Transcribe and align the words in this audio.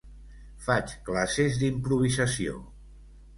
Faig 0.67 0.93
classes 1.09 1.59
d'improvisació. 1.65 2.57